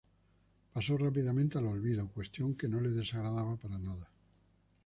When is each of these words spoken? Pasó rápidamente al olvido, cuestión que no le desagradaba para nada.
Pasó 0.73 0.97
rápidamente 0.97 1.59
al 1.59 1.67
olvido, 1.67 2.07
cuestión 2.07 2.55
que 2.55 2.67
no 2.67 2.81
le 2.81 2.89
desagradaba 2.89 3.55
para 3.57 3.77
nada. 3.77 4.09